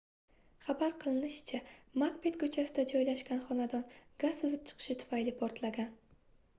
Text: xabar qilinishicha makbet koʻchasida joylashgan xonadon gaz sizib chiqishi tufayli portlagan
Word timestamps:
xabar 0.67 0.95
qilinishicha 1.03 1.59
makbet 2.03 2.39
koʻchasida 2.45 2.87
joylashgan 2.95 3.45
xonadon 3.53 3.87
gaz 4.27 4.39
sizib 4.43 4.69
chiqishi 4.69 5.01
tufayli 5.05 5.39
portlagan 5.45 5.99